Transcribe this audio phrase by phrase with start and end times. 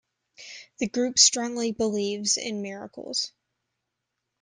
[0.79, 3.33] The group strongly believes in miracles.